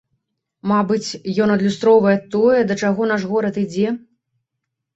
[0.71, 3.87] Мабыць, ён адлюстроўвае тое, да чаго наш горад ідзе.